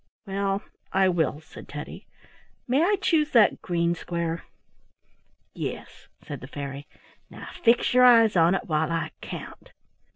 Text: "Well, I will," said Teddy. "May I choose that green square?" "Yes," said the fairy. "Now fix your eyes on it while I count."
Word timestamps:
"Well, 0.25 0.63
I 0.91 1.09
will," 1.09 1.41
said 1.41 1.67
Teddy. 1.67 2.07
"May 2.67 2.81
I 2.81 2.95
choose 2.99 3.29
that 3.33 3.61
green 3.61 3.93
square?" 3.93 4.45
"Yes," 5.53 6.07
said 6.23 6.41
the 6.41 6.47
fairy. 6.47 6.87
"Now 7.29 7.49
fix 7.63 7.93
your 7.93 8.03
eyes 8.03 8.35
on 8.35 8.55
it 8.55 8.65
while 8.65 8.91
I 8.91 9.11
count." 9.21 9.73